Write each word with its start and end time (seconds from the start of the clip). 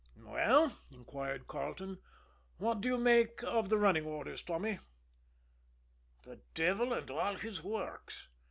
"Well," 0.15 0.79
inquired 0.89 1.45
Carleton, 1.45 1.99
"what 2.57 2.81
do 2.81 2.89
you 2.89 2.97
make 2.97 3.43
of 3.43 3.69
the 3.69 3.77
running 3.77 4.03
orders, 4.07 4.41
Tommy?" 4.41 4.79
"The 6.23 6.41
devil 6.55 6.91
and 6.91 7.07
all 7.11 7.35
his 7.35 7.61
works!" 7.61 8.27